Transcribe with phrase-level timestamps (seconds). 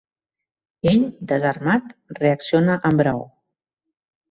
[0.91, 1.03] Ell,
[1.33, 1.93] desarmat,
[2.23, 3.23] reacciona amb braó.